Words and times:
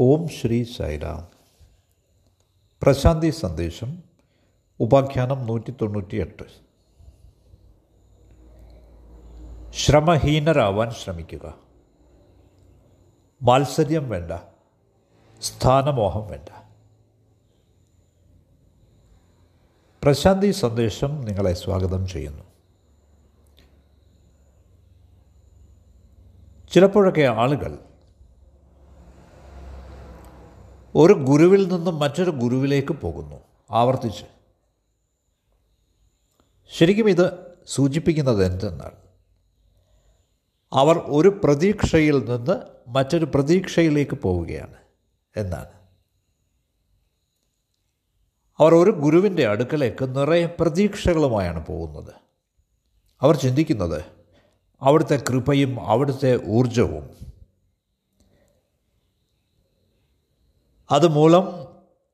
ഓം 0.00 0.28
ശ്രീ 0.28 0.64
സൈറാം 0.64 1.28
പ്രശാന്തി 2.82 3.30
സന്ദേശം 3.30 4.02
ഉപാഖ്യാനം 4.80 5.46
നൂറ്റി 5.46 5.70
തൊണ്ണൂറ്റിയെട്ട് 5.70 6.42
ശ്രമഹീനരാവാൻ 9.72 10.90
ശ്രമിക്കുക. 10.90 11.54
മാത്സര്യം 13.42 14.08
വേണ്ട 14.08 14.32
സ്ഥാനമോഹം 15.40 16.28
വേണ്ട. 16.28 16.48
പ്രശാന്തി 20.02 20.50
സന്ദേശം 20.50 21.20
നിങ്ങളെ 21.20 21.52
സ്വാഗതം 21.52 22.08
ചെയ്യുന്നു. 22.08 22.44
ചിലപ്പോഴൊക്കെ 26.72 27.22
ആളുകൾ 27.22 27.78
ഒരു 30.94 31.12
ഗുരുവിൽ 31.12 31.68
നിന്നും 31.68 31.98
മറ്റൊരു 31.98 32.30
ഗുരുവിലേക്ക് 32.30 32.92
പോകുന്നു. 32.92 33.36
ആവർത്തിച്ച്. 33.70 34.24
ശരിക്കും 36.78 37.10
ഇത് 37.10 37.38
സൂചിപ്പിക്കുന്നത് 37.66 38.44
എന്തെന്നാൽ 38.44 38.90
അവർ 40.72 40.98
ഒരു 40.98 41.40
പ്രതീക്ഷയിൽ 41.44 42.18
നിന്ന് 42.18 42.60
മറ്റൊരു 42.88 43.24
പ്രതീക്ഷയിലേക്ക് 43.24 44.16
പോവുകയാണ് 44.16 44.74
എന്നാണ്. 45.36 45.68
അവർ 48.60 48.74
ഒരു 48.74 48.90
ഗുരുവിന്റെ 48.90 49.46
അടുക്കലേക്ക് 49.46 50.16
നിറയെ 50.16 50.46
പ്രതീക്ഷകളുമായാണ് 50.46 51.66
പോകുന്നത്. 51.66 52.14
അവർ 53.22 53.36
ചിന്തിക്കുന്നത് 53.36 54.04
അവിടുത്തെ 54.82 55.22
കൃപയും 55.30 55.86
അവിടുത്തെ 55.86 56.48
ഊർജവും 56.48 57.31
അതുമൂലം 60.92 61.66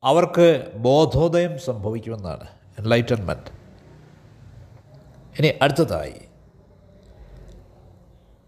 അവർക്ക് 0.04 0.72
ബോധോദയം 0.74 1.58
സംഭവിക്കുമെന്നാണ്. 1.58 2.44
എൻലൈറ്റൻമെന്റ് 2.78 3.58
ഇനി 5.38 5.52
അടുത്തതായി. 5.62 6.14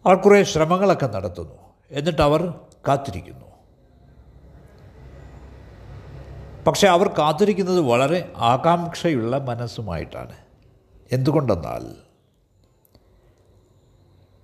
അവർ 0.07 0.15
കുറേ 0.15 0.43
ശ്രമങ്ങളൊക്കെ 0.43 1.07
നടത്തുന്നു. 1.07 1.55
എന്നിട്ട് 1.91 2.23
അവർ 2.23 2.55
കാത്തിരിക്കുന്നു. 2.89 3.47
പക്ഷെ 6.67 6.89
അവർ 6.89 7.09
കാത്തിരിക്കുന്നത് 7.09 7.81
വളരെ 7.81 8.33
ആകാംക്ഷയുള്ള 8.37 9.39
മനസ്സുമായിട്ടാണ്. 9.39 10.37
എന്തുകൊണ്ടെന്നാൽ 11.13 11.97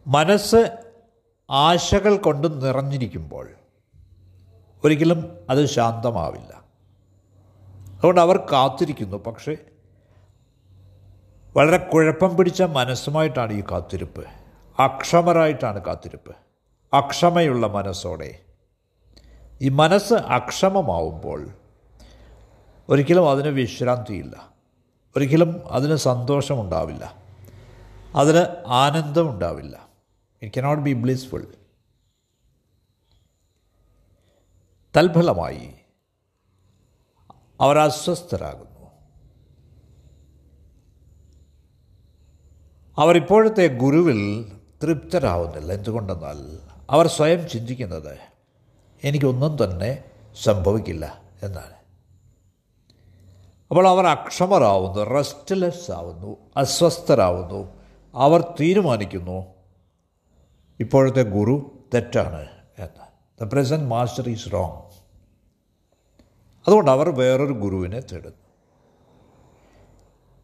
മനസ്സ് 0.06 0.77
ആശകൾ 1.50 2.17
കൊണ്ട് 2.17 2.65
നിറഞ്ഞിരിക്കുമ്പോൾ 2.65 3.48
ഒരിക്കലും 4.87 5.37
അത് 5.51 5.67
ശാന്തമാവില്ല. 5.67 6.65
അതുകൊണ്ട് 7.98 8.20
അവർ 8.20 8.37
കാത്തിരിക്കുന്നു. 8.37 9.17
പക്ഷേ 9.17 9.56
വളരെ 11.56 11.77
കുഴപ്പം 11.77 12.37
പിടിച്ച 12.37 12.62
മനസ്സുമായിട്ടാണ് 12.62 13.53
ഈ 13.53 13.61
കാത്തിരിപ്പ്. 13.61 14.25
അക്ഷമരായിട്ടാണ് 14.78 15.84
കാത്തിരിപ്പ്. 15.84 16.37
അക്ഷമയുള്ള 16.97 17.67
മനസ്സോടെ. 17.67 18.39
ഈ 19.62 19.69
മനസ്സ് 19.69 20.15
അക്ഷമമാവുമ്പോൾ 20.15 21.48
ഒരിക്കലും 22.89 23.31
അതിന് 23.31 23.48
വിശ്രാന്തിയില്ല. 23.48 24.48
ഒരിക്കലും 25.17 25.62
അതിന് 25.71 25.97
സന്തോഷമുണ്ടാവില്ല. 25.97 27.15
അതിന് 28.15 28.47
ആനന്ദമുണ്ടാവില്ല. 28.67 29.89
ഇറ്റ് 30.43 30.61
കനോട്ട് 30.61 30.83
ബി 30.83 30.93
ബ്ലിസ്ഫുൾ 30.93 31.47
തൽഫലമായി 34.97 35.75
അവർ 37.61 37.79
അസ്വസ്ഥരാകുന്നു. 37.79 38.87
അവർ 42.99 43.17
ഇപ്പോഴത്തെ 43.17 43.67
ഗുരുവിൽ 43.67 44.53
തൃപ്തരാവുന്നില്ല. 44.83 45.73
എന്തുകൊണ്ടെന്നാൽ 45.73 46.59
അവർ 46.91 47.06
സ്വയം 47.06 47.49
ചിന്തിക്കുന്നത് 47.49 48.19
എനിക്കൊന്നും 49.05 49.65
തന്നെ 49.65 50.05
സംഭവിക്കില്ല 50.43 51.23
എന്നാണ്. 51.43 51.77
അപ്പോൾ 53.71 53.89
അവർ 53.89 54.06
അക്ഷമരാവുന്നു 54.06 55.03
റെസ്റ്റ്ലെസ് 55.03 55.91
ആവുന്നു 55.91 56.37
അസ്വസ്ഥരാവുന്നു. 56.56 57.69
അവർ 58.15 58.55
തീരുമാനിക്കുന്നു 58.61 59.47
ഇപ്പോഴത്തെ 60.81 61.23
ഗുരു 61.23 61.85
തെറ്റാണ് 61.95 62.47
എന്ന്. 62.79 63.06
The 63.45 63.49
present 63.53 63.85
master 63.85 64.29
is 64.29 64.53
wrong 64.53 64.86
അതുകൊണ്ട് 66.66 66.91
അവർ 66.91 67.09
വേറൊരു 67.09 67.53
ഗുരുവിനെ 67.53 68.00
തേടുന്നു. 68.00 68.47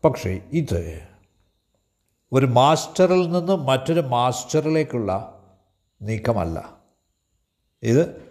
പക്ഷേ 0.04 0.40
ഇത് 0.52 1.02
ഒരു 2.32 2.46
മാസ്റ്ററിൽ 2.46 3.30
നിന്ന് 3.30 3.56
മറ്റൊരു 3.56 4.00
മാസ്റ്ററിലേക്കുള്ള 4.00 5.38
നീക്കമല്ല. 6.02 6.76
ഇത് 7.82 8.30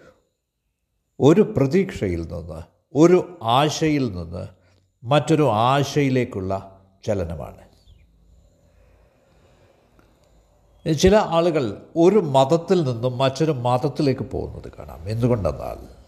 ഒരു 1.20 1.54
പ്രതീക്ഷയിൽ 1.58 2.22
നിന്ന് 2.22 2.62
ഒരു 2.96 3.40
ആശയിൽ 3.44 4.16
നിന്ന് 4.16 4.48
മറ്റൊരു 5.04 5.50
ആശയിലേക്കുള്ള 5.50 6.82
ചലനമാണ്. 7.06 7.72
ചില 10.94 11.16
ആളുകൾ 11.16 11.86
ഒരു 11.96 12.18
മതത്തിൽ 12.18 12.84
നിന്നും 12.84 13.18
മറ്റൊരു 13.18 13.52
മതത്തിലേക്ക് 13.52 14.22
പോകുന്നത് 14.22 14.72
കാണാം. 14.80 15.10
എന്തുകൊണ്ടെന്നാൽ 15.10 16.01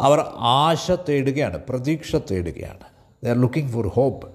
അവർ 0.00 0.18
ആശ 0.40 0.90
തേടുകയാണ് 0.90 1.56
പ്രതീക്ഷ 1.66 2.16
തേടുകയാണ്. 2.16 2.84
They 3.24 3.28
are 3.28 3.36
looking 3.36 3.72
for 3.72 3.86
hope 3.86 4.28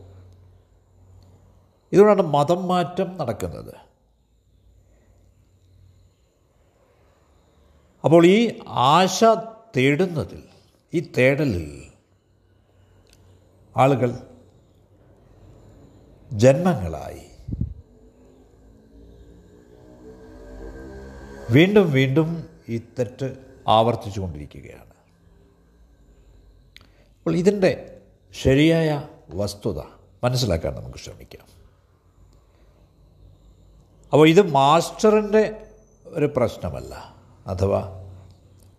ഇതുകൊണ്ടാണ് 1.91 2.22
മതം 2.22 2.68
മാറ്റം 2.68 3.18
നടക്കുന്നത്. 3.18 3.74
അപ്പോൾ 8.03 8.25
ഈ 8.25 8.59
ആശ 8.68 9.24
തേടുന്നതിൽ 9.78 10.44
ഈ 10.94 11.12
തേടലിൽ 11.18 11.91
ആളുകൾ 13.78 14.12
ജന്മങ്ങളായി. 16.31 17.24
വീണ്ടും 21.51 21.91
വീണ്ടും 21.91 22.50
ഈ 22.69 22.78
തെറ്റ് 23.00 23.38
ആവർത്തിച്ചു 23.68 24.19
കൊണ്ടിരിക്കുകയാണ് 24.19 24.92
അപ്പോൾ 27.23 27.35
ഇതിന്റെ 27.35 28.01
ശരിയായ 28.31 29.07
വസ്തുത 29.29 29.81
മനസ്സിലാക്കാൻ 30.23 30.75
നമുക്ക് 30.75 30.97
ശ്രമിക്കാം. 30.97 31.47
അപ്പോൾ 34.13 34.29
ഇത് 34.29 34.51
മാസ്റ്ററിന്റെ 34.51 35.67
ഒരു 36.06 36.33
പ്രശ്നമല്ല 36.38 37.16
അഥവാ 37.47 38.03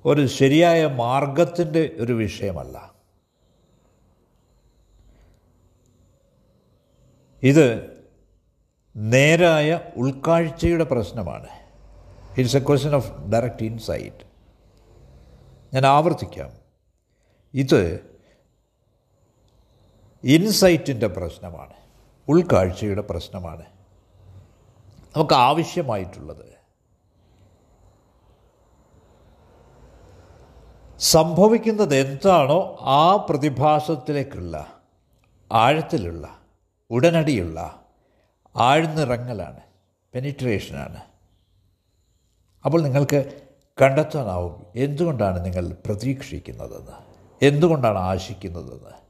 ഒരു 0.04 0.26
ശരിയായ 0.26 0.86
മാർഗത്തിന്റെ 0.86 1.96
ഒരു 1.98 2.12
വിഷയമല്ല. 2.12 2.94
ഇത് 7.42 7.96
നേരായ 8.96 9.80
ഉൾക്കാഴ്ചയുടെ 9.96 10.84
പ്രശ്നമാണ്. 10.84 11.48
It's 12.38 12.56
a 12.56 12.60
question 12.60 12.94
of 12.94 13.20
direct 13.20 13.62
insight 13.62 14.24
ഞാൻ 15.74 15.86
ആവർത്തിക്കാം. 15.86 16.50
ഇത് 17.54 18.13
ഇൻസൈറ്റിന്റെ 20.24 21.06
പ്രശ്നമാണ് 21.06 21.72
ഉൾക്കാഴ്ചയുടെ 22.28 23.02
പ്രശ്നമാണ്. 23.02 23.64
നമുക്ക് 25.16 25.34
ആവശ്യമായിട്ടുള്ളത് 25.34 26.54
സംഭവിക്കുന്നത് 31.00 31.94
എന്താണോ 31.94 32.78
ആ 32.80 33.26
പ്രതിഭാസത്തിലേക്കുള്ള 33.30 34.66
ആഴത്തിലുള്ള 35.52 36.38
ഉടനടിയുള്ള 36.90 37.84
ആഴ്ന്നിറങ്ങലാണ് 38.56 39.60
പെനിട്രേഷനാണ്. 40.14 41.00
അപ്പോൾ 42.64 42.82
നിങ്ങൾക്ക് 42.82 43.42
കണ്ടെത്താനാവും 43.82 44.66
എന്തുകൊണ്ടാണ് 44.76 45.44
നിങ്ങൾ 45.44 45.76
പ്രതീക്ഷിക്കുന്നതെന്ന് 45.86 46.96
എന്തുകൊണ്ടാണ് 47.42 47.98
ആശിക്കുന്നതെന്ന്. 47.98 49.03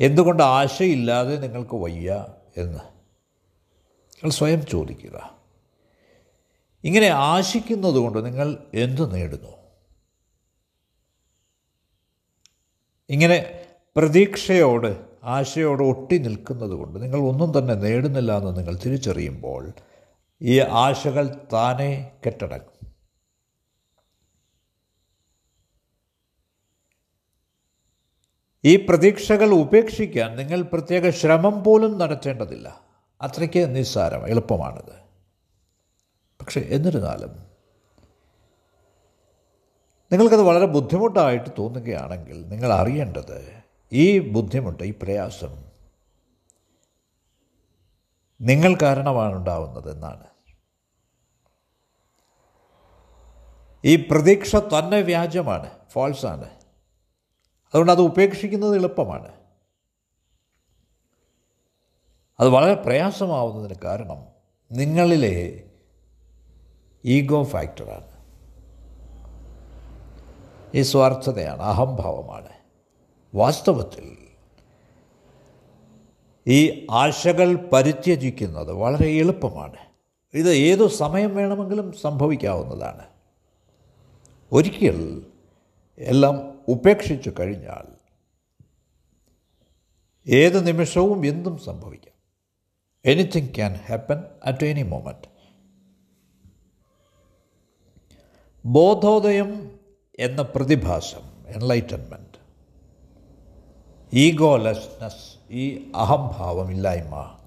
എന്തുകൊണ്ട് 0.00 0.42
ആശയില്ലാതെ 0.42 1.36
നിങ്ങൾക്ക് 1.36 1.74
വയ്യ 1.74 2.26
എന്ന്? 2.56 2.78
നിങ്ങൾ 4.16 4.30
സ്വയം 4.30 4.66
ചോദിക്കുക. 4.66 5.36
ഇങ്ങനെ 6.84 7.06
ആശിക്കുന്നത് 7.06 7.94
കൊണ്ട് 7.94 8.26
നിങ്ങൾ 8.26 8.58
എന്തു 8.74 9.02
നേടുന്നു? 9.02 9.52
ഇങ്ങനെ 13.10 13.64
പ്രതീക്ഷയോട് 13.96 15.06
ആശയോട് 15.24 15.82
ഒട്ടി 15.82 16.18
നിൽക്കുന്നത് 16.18 16.70
കൊണ്ട് 16.70 17.02
നിങ്ങൾ 17.02 17.18
ഒന്നും 17.18 17.58
തന്നെ 17.58 17.74
നേടുന്നില്ല 17.74 18.38
എന്ന് 18.38 18.56
നിങ്ങൾ 18.56 18.76
തിരിച്ചറിയുമ്പോൾ 18.76 19.72
ഈ 20.42 20.58
ആശകൾ 20.58 21.48
താനേ 21.52 22.10
കെട്ടടങ്ങും 22.26 22.75
ഈ 28.66 28.86
പ്രതീക്ഷകൾ 28.86 29.50
ഉപേക്ഷിക്കാൻ 29.50 30.36
നിങ്ങൾ 30.36 30.62
പ്രത്യേക 30.62 31.10
ശ്രമം 31.10 31.64
പോലും 31.64 31.98
നടത്തേണ്ടതില്ല. 31.98 32.80
അത്രയ്ക്ക് 33.20 33.76
നിസ്സാരം 33.76 34.28
എളുപ്പമാണിത്. 34.28 34.94
പക്ഷെ 36.40 36.60
എന്നിരുന്നാലും 36.60 37.46
നിങ്ങൾക്കത് 40.12 40.42
വളരെ 40.42 40.66
ബുദ്ധിമുട്ടായിട്ട് 40.66 41.50
തോന്നുകയാണെങ്കിൽ 41.58 42.48
നിങ്ങൾ 42.48 42.72
അറിയേണ്ടത് 42.72 43.62
ഈ 43.92 44.18
ബുദ്ധിമുട്ട് 44.18 44.82
ഈ 44.82 44.94
പ്രയാസം 45.02 45.64
നിങ്ങൾ 48.40 48.78
കാരണമാണ് 48.82 49.34
ഉണ്ടാവുന്നത് 49.34 49.90
എന്നാണ്. 49.90 50.24
ഈ 53.84 53.96
പ്രതീക്ഷ 53.96 54.56
തന്നെ 54.56 55.00
വ്യാജമാണ് 55.00 55.70
ഫാൾസാണ് 55.92 56.50
അതുകൊണ്ട് 57.68 57.92
അത് 57.92 58.00
ഉപേക്ഷിക്കുന്നത് 58.00 58.76
എളുപ്പമാണ്. 58.76 59.32
അത് 62.40 62.48
വളരെ 62.48 62.74
പ്രയാസമാവുന്നതിന് 62.74 63.78
കാരണം 63.84 64.26
നിങ്ങളിലെ 64.72 65.64
ഈഗോ 67.04 67.42
ഫാക്ടറാണ്. 67.42 68.16
ഈ 70.74 70.82
സ്വാർത്ഥതയാണ് 70.82 71.62
അഹംഭാവമാണ്. 71.62 72.48
വാസ്തവത്തിൽ 73.34 74.16
ഈ 76.46 76.86
ആശകൾ 76.90 77.68
പരിത്യജിക്കുന്നത് 77.72 78.72
വളരെ 78.72 79.10
എളുപ്പമാണ്. 79.10 79.76
ഇത് 80.34 80.52
ഏതു 80.52 80.86
സമയം 80.86 81.36
വേണമെങ്കിലും 81.36 81.92
സംഭവിക്കാവുന്നതാണ്. 81.92 83.04
ഒരിക്കൽ 84.52 85.26
എല്ലാം 85.98 86.55
ഉപേക്ഷിച്ചു 86.68 87.32
കഴിഞ്ഞാൽ 87.40 87.96
ഏത് 90.30 90.66
നിമിഷവും 90.66 91.26
എന്തും 91.26 91.58
സംഭവിക്കാം. 91.58 92.16
Anything 93.04 93.54
can 93.54 93.74
happen 93.74 94.22
at 94.44 94.64
any 94.64 94.82
moment 94.82 95.28
ബോധോദയം 98.64 99.78
എന്ന 100.18 100.42
പ്രതിഭാസം 100.42 101.46
എൻലൈറ്റൻമെന്റ് 101.46 102.38
ഈഗോലെസ്നെസ് 104.12 105.38
ഈ 105.50 105.92
അഹംഭാവം 105.96 106.70
ഇല്ലായ്മ 106.70 107.38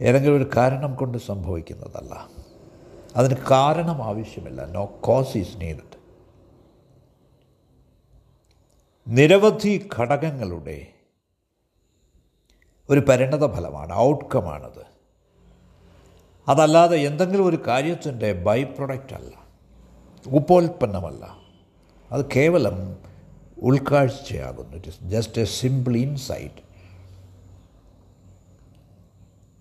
ഏതെങ്കിലും 0.00 0.36
ഒരു 0.36 0.50
കാരണം 0.56 0.94
കൊണ്ട് 0.94 1.18
സംഭവിക്കുന്നതല്ല. 1.18 2.28
അതിന് 3.16 3.34
കാരണം 3.50 4.04
ആവശ്യമില്ല. 4.04 4.64
നോ 4.64 4.84
കോസ് 5.00 5.38
ഈസ് 5.38 5.60
നീഡഡ് 5.60 5.89
നിരവധി 9.08 9.88
ഘടകങ്ങളുടെ 9.98 10.86
ഒരു 12.90 13.00
പരിണത 13.00 13.54
ഫലമാണ് 13.54 13.92
ഔട്ട്കമാണത് 13.92 14.86
അതല്ലാതെ 16.48 16.96
എന്തെങ്കിലും 16.96 17.46
ഒരു 17.46 17.58
കാര്യത്തിന്റെ 17.66 18.32
ബൈ 18.32 18.64
പ്രൊഡക്റ്റ് 18.64 19.14
അല്ല 19.14 19.46
ഉപോൽപ്പന്നമല്ല 20.26 21.38
അത് 22.10 22.24
കേവലം 22.36 22.96
ഉൾക്കാഴ്ചയാകുന്നു. 23.58 24.76
It 24.76 24.88
is 24.88 25.04
just 25.04 25.40
a 25.40 25.44
simple 25.44 25.96
insight 25.96 26.70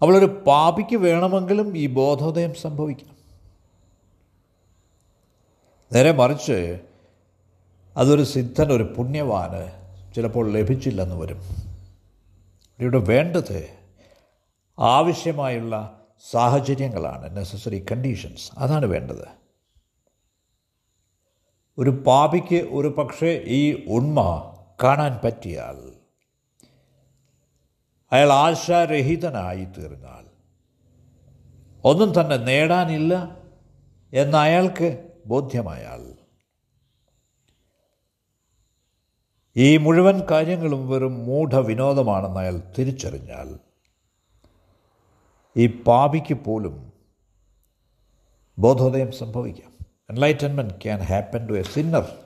അവളൊരു 0.02 0.44
പാപിക്ക് 0.48 0.96
വേണമെങ്കിലും 0.96 1.78
ഈ 1.78 1.88
ബോധോദയം 1.88 2.56
സംഭവിക്കാം. 2.56 3.16
നേരെ 5.94 6.12
മറിച്ച് 6.12 6.80
അതൊരു 8.00 8.24
സിദ്ധൻ 8.24 8.74
ഒരു 8.74 8.94
പുണ്യവാന് 8.98 9.90
ചിലപ്പോൾ 10.14 10.52
ലഭിച്ചില്ലെന്ന് 10.52 11.16
വരും. 11.16 11.40
ഇവിടെ 12.80 12.98
വേണ്ടത് 12.98 13.70
ആവശ്യമായുള്ള 14.80 16.02
സാഹചര്യങ്ങളാണ് 16.32 17.38
നെസസറി 17.38 17.86
കണ്ടീഷൻസ് 17.92 18.52
അതാണ് 18.58 18.86
വേണ്ടത്. 18.86 19.28
ഒരു 21.78 21.90
പാപിക്ക് 21.90 22.56
ഒരു 22.56 22.88
പക്ഷേ 22.88 23.42
ഈ 23.46 23.86
ഉണ്മ 23.88 24.20
കാണാൻ 24.84 25.20
പറ്റിയാൽ 25.24 25.94
അയാൾ 28.12 28.34
ആശാരഹിതനായി 28.34 29.66
തീർന്നാൽ 29.66 30.26
ഒന്നും 31.84 32.22
തന്നെ 32.22 32.38
നേടാനില്ല 32.38 33.38
എന്ന് 34.14 34.38
അയാൾക്ക് 34.38 35.10
ബോധ്യമായാൽ 35.26 36.09
ഈ 39.56 39.78
മുഴുവൻ 39.78 40.22
കാര്യങ്ങളും 40.32 40.90
വെറും 40.90 41.26
മൂഢവിനോദമാണെന്ന് 41.26 42.40
അയാൾ 42.40 42.74
തിരിച്ചറിഞ്ഞാൽ 42.80 43.60
ഈ 45.58 45.84
പാപിക്ക് 45.84 46.34
പോലും 46.34 46.94
ബോധോദയം 48.60 49.12
സംഭവിക്കാം. 49.12 49.86
Enlightenment 50.10 50.74
can 50.74 51.00
happen 51.00 51.48
to 51.48 51.54
a 51.54 51.62
sinner 51.62 52.20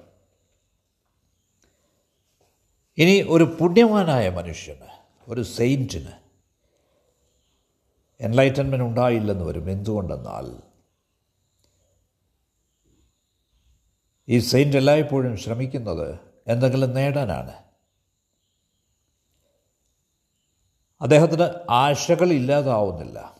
ഇനി 2.97 3.21
ഒരു 3.21 3.43
പുണ്യവാനായ 3.43 4.29
മനുഷ്യന് 4.29 4.87
ഒരു 5.27 5.41
സെയിന്റിന് 5.41 6.11
എൻലൈറ്റൻമെന്റ് 8.19 8.85
ഉണ്ടായില്ലെന്ന് 8.85 9.45
വരും. 9.45 9.69
എന്തുകൊണ്ടെന്നാൽ 9.69 10.61
ഈ 14.29 14.39
സെയിന്റ് 14.39 14.77
എല്ലായ്പ്പോഴും 14.77 15.37
ശ്രമിക്കുന്നത് 15.37 16.32
എന്തെങ്കിലും 16.47 16.93
നേടാനാണ്. 16.93 17.53
അദ്ദേഹത്തിന് 21.01 21.49
ആശകൾ 21.69 22.31
ഇല്ലാതാവുന്നില്ല. 22.31 23.37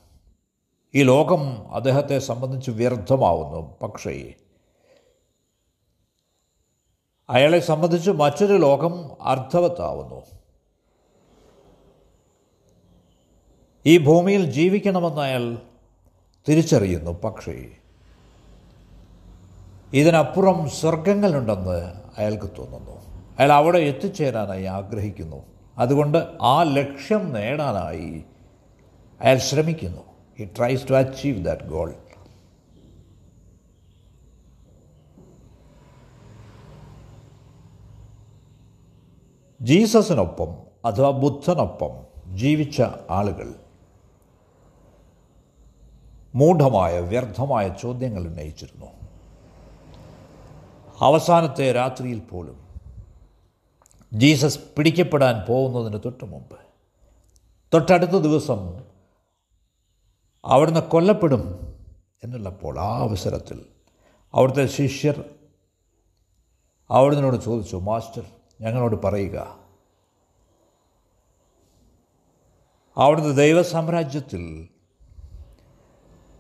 ഈ 0.96 1.04
ലോകം 1.04 1.74
അദ്ദേഹത്തെ 1.76 2.20
സംബന്ധിച്ച് 2.20 2.72
വ്യർത്ഥമാവുന്നു. 2.72 3.78
പക്ഷേ 3.82 4.34
അയാളെ 7.30 7.60
സംബന്ധിച്ച് 7.60 8.12
മറ്റൊരു 8.12 8.54
ലോകം 8.54 9.24
അർത്ഥവത്താവുന്നു. 9.24 10.22
ഈ 13.86 13.98
ഭൂമിയിൽ 13.98 14.52
ജീവിക്കണമെന്ന് 14.52 15.22
അയാൾ 15.22 15.58
തിരിച്ചറിയുന്നു. 16.50 17.12
പക്ഷേ 17.12 17.72
ഇതിനപ്പുറം 19.94 20.70
സ്വർഗങ്ങളുണ്ടെന്ന് 20.70 22.03
അയാൾക്ക് 22.18 22.50
തോന്നുന്നു. 22.58 22.92
അയാൾ 23.40 23.52
അവിടെ 23.52 23.78
എത്തിച്ചേരാനായി 23.78 24.64
ആഗ്രഹിക്കുന്നു. 24.64 25.44
അതുകൊണ്ട് 25.78 26.18
ആ 26.42 26.64
ലക്ഷ്യം 26.64 27.34
നേടാനായി 27.34 28.24
അയാൾ 29.22 29.38
ശ്രമിക്കുന്നു. 29.38 30.02
He 30.40 30.46
tries 30.58 30.90
to 30.90 30.94
achieve 30.94 31.46
that 31.46 31.62
goal 31.62 31.94
ജീസസിനൊപ്പം 39.62 40.48
അഥവാ 40.86 41.10
ബുദ്ധനൊപ്പം 41.10 41.92
ജീവിച്ച 42.36 42.82
ആളുകൾ 43.10 43.56
മൂഢമായ 46.36 47.00
വ്യർത്ഥമായ 47.00 47.76
ചോദ്യങ്ങൾ 47.82 48.28
ഉന്നയിച്ചിരുന്നു. 48.28 49.03
അവസാനത്തെ 51.02 51.72
രാത്രിയിൽ 51.72 52.20
പോലും 52.20 52.58
ജീസസ് 54.14 54.60
പിടിക്കപ്പെടാൻ 54.78 55.46
പോകുന്നതിന് 55.48 56.04
തൊട്ട് 56.04 56.26
മുമ്പ് 56.26 56.58
തൊട്ടടുത്ത 57.74 58.12
ദിവസം 58.12 58.82
അവിടുന്ന് 60.46 60.82
കൊല്ലപ്പെടും 60.82 61.74
എന്നുള്ളപ്പോൾ 62.24 62.80
ആ 62.80 62.98
അവസരത്തിൽ 62.98 63.66
അവിടുത്തെ 64.34 64.66
ശിഷ്യർ 64.68 65.24
അവിടുന്നോട് 66.92 67.44
ചോദിച്ചു 67.44 67.78
മാസ്റ്റർ 67.78 68.26
ഞങ്ങളോട് 68.62 68.96
പറയുക 68.96 69.60
അവിടുന്ന് 72.98 73.38
ദൈവസാമ്രാജ്യത്തിൽ 73.38 74.70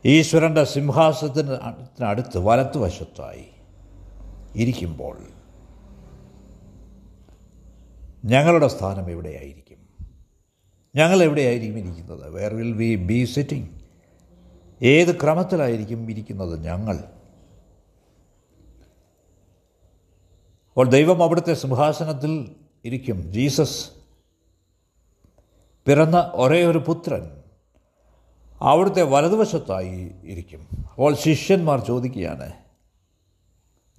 ഈശ്വരന്റെ 0.05 0.63
സിംഹാസനത്തിന് 0.63 2.05
അടുത്ത് 2.05 2.39
വലത്തുവശത്തായി 2.39 3.52
ഇരിക്കുമ്പോൾ 4.55 5.17
ഞങ്ങളുടെ 8.25 8.67
സ്ഥാനം 8.67 9.09
എവിടെയായിരിക്കും? 9.09 9.77
ഞങ്ങൾ 10.95 11.23
എവിടെയായിരിക്കും 11.23 11.79
ഇരിക്കുന്നത്? 11.79 12.29
Where 12.29 12.53
will 12.53 12.73
we 12.73 12.95
be 12.95 13.25
sitting 13.25 13.69
ഏത് 14.81 15.15
ക്രമത്തിലായിരിക്കും 15.21 16.11
ഇരിക്കുന്നത് 16.11 16.63
ഞങ്ങൾ? 16.63 16.97
അപ്പോൾ 20.69 20.89
ദൈവം 20.89 21.23
അവിടുത്തെ 21.23 21.53
സിംഹാസനത്തിൽ 21.53 22.55
ഇരിക്കും. 22.85 23.33
ജീസസ് 23.33 23.89
പിറന്ന 25.85 26.31
ഒരേ 26.33 26.65
ഒരു 26.65 26.77
പുത്രൻ 26.77 27.43
അവിടുത്തെ 28.61 29.01
വലതുവശത്തായി 29.01 30.11
ഇരിക്കും. 30.23 30.67
അപ്പോൾ 30.91 31.15
ശിഷ്യന്മാർ 31.15 31.79
ചോദിക്കുകയാണ് 31.79 32.62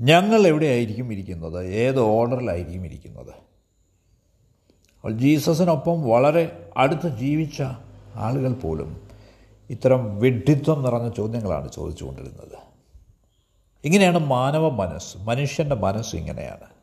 ഞങ്ങൾ 0.00 0.46
എവിടെയായിരിക്കും 0.46 1.12
ഇരിക്കുന്നത്? 1.12 1.64
ഏത് 1.64 2.00
ഓർഡറിലായിരിക്കും 2.00 2.86
ഇരിക്കുന്നത്? 2.86 3.30
അപ്പോൾ 4.94 5.12
ജീസസിനൊപ്പം 5.12 6.02
വളരെ 6.08 6.70
അടുത്ത് 6.76 7.18
ജീവിച്ച 7.18 7.62
ആളുകൾ 8.14 8.52
പോലും 8.52 9.08
ഇത്തരം 9.70 10.18
വിഡ്ഢിത്വം 10.18 10.82
നിറഞ്ഞ 10.82 11.10
ചോദ്യങ്ങളാണ് 11.10 11.72
ചോദിച്ചുകൊണ്ടിരുന്നത്. 11.72 12.58
ഇങ്ങനെയാണ് 13.84 14.18
മാനവ 14.18 14.68
മനസ്സ് 14.68 15.18
മനുഷ്യന്റെ 15.18 15.76
മനസ്സ് 15.76 16.16
ഇങ്ങനെയാണ്. 16.16 16.74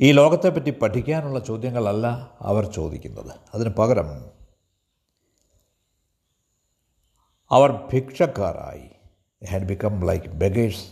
ഈ 0.00 0.12
ലോകത്തെപ്പറ്റി 0.12 0.70
പഠിക്കാനുള്ള 0.70 1.38
ചോദ്യങ്ങളല്ല 1.38 2.06
അവർ 2.40 2.72
ചോദിക്കുന്നത്. 2.72 3.32
അതിന് 3.54 3.70
പകരം 3.70 4.24
അവർ 7.50 7.72
ഭിക്ഷക്കാരായി. 7.72 8.95
ഹാഡ് 9.44 9.62
ബിക്കം 9.62 10.06
ലൈക്ക് 10.06 10.26
ബെഗേഴ്സ് 10.26 10.84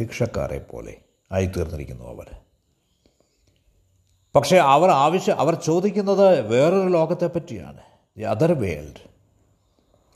ഭിക്ഷക്കാരെ 0.00 0.58
പോലെ 0.58 0.96
ആയിത്തീർന്നിരിക്കുന്നു 1.32 2.04
അവർ. 2.04 2.30
പക്ഷേ 4.34 4.56
അവർ 4.56 4.90
ആവശ്യം 4.90 5.40
അവർ 5.40 5.54
ചോദിക്കുന്നത് 5.54 6.40
വേറൊരു 6.40 6.88
ലോകത്തെ 6.88 7.26
പറ്റിയാണ്. 7.26 7.80
ദി 8.16 8.22
അതർ 8.22 8.52
വേൾഡ് 8.52 9.00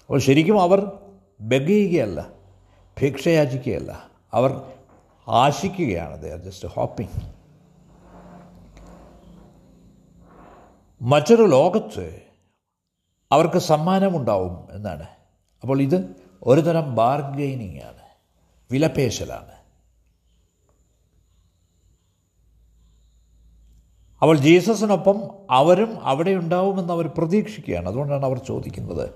അപ്പോൾ 0.01 0.19
ശരിക്കും 0.19 0.61
അവർ 0.61 0.93
ബെഗ് 1.41 1.67
ചെയ്യുകയല്ല 1.67 2.33
ഭിക്ഷയാചിക്കുകയല്ല. 3.03 4.11
അവർ 4.33 4.73
ആശിക്കുകയാണ് 5.29 6.23
ദേ 6.23 6.33
ആർ 6.33 6.39
ജസ്റ്റ് 6.39 6.69
ഹോപ്പിംഗ് 6.69 7.33
മറ്റൊരു 11.03 11.43
ലോകത്ത് 11.43 12.23
അവർക്ക് 13.33 13.59
സമ്മാനമുണ്ടാവും 13.59 14.69
എന്നാണ്. 14.73 15.07
അപ്പോൾ 15.63 15.83
ഇത് 15.83 16.20
ഒരു 16.43 16.61
തരം 16.61 16.95
ബാർഗെയിനിങ് 16.95 17.81
ആണ് 17.81 18.03
വിലപേശലാണ്. 18.71 19.51
അവൾ 24.23 24.39
ജീസസിനൊപ്പം 24.39 25.31
അവരും 25.51 26.05
അവിടെ 26.05 26.31
ഉണ്ടാവുമെന്ന് 26.31 26.93
അവർ 26.93 27.07
പ്രതീക്ഷിക്കുകയാണ്. 27.07 27.89
അതുകൊണ്ടാണ് 27.89 28.25
അവർ 28.25 28.39
ചോദിക്കുന്നത് 28.39 29.11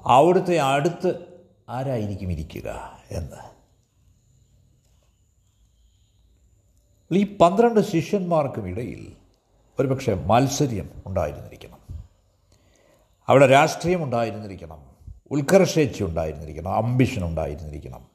അവിടുത്തെ 0.00 0.58
അടുത്ത് 0.58 1.40
ആരായിരിക്കും 1.68 2.32
ഇരിക്കുക 2.32 2.98
എന്ന്? 3.10 3.52
ഈ 7.14 7.36
പന്ത്രണ്ട് 7.36 7.80
ശിഷ്യന്മാർക്കും 7.80 8.68
ഇടയിൽ 8.68 9.12
ഒരുപക്ഷെ 9.80 10.14
മത്സര്യം 10.14 10.90
ഉണ്ടായിരുന്നിരിക്കണം. 11.06 11.78
അവിടെ 13.28 13.46
രാഷ്ട്രീയം 13.46 14.02
ഉണ്ടായിരുന്നിരിക്കണം. 14.02 14.91
ഉത്കർഷേച്ഛ 15.30 16.02
ഉണ്ടായിരുന്നിരിക്കണം 16.02 16.72
അംബിഷൻ 16.72 17.24
ഉണ്ടായിരുന്നിരിക്കണം 17.24 18.12